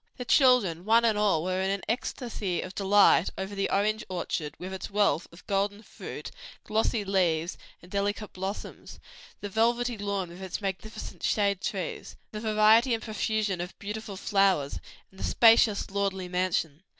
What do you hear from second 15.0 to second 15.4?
and the